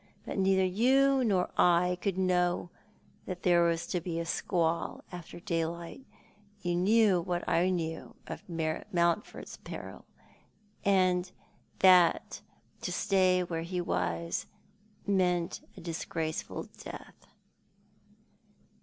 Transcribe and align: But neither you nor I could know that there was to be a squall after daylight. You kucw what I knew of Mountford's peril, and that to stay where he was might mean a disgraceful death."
But 0.25 0.39
neither 0.39 0.65
you 0.65 1.23
nor 1.23 1.51
I 1.59 1.95
could 2.01 2.17
know 2.17 2.71
that 3.27 3.43
there 3.43 3.61
was 3.65 3.85
to 3.85 4.01
be 4.01 4.19
a 4.19 4.25
squall 4.25 5.03
after 5.11 5.39
daylight. 5.39 6.07
You 6.63 6.75
kucw 6.75 7.23
what 7.23 7.47
I 7.47 7.69
knew 7.69 8.15
of 8.25 8.41
Mountford's 8.49 9.57
peril, 9.57 10.05
and 10.83 11.31
that 11.81 12.41
to 12.81 12.91
stay 12.91 13.43
where 13.43 13.61
he 13.61 13.79
was 13.79 14.47
might 15.05 15.13
mean 15.15 15.49
a 15.77 15.81
disgraceful 15.81 16.63
death." 16.83 17.27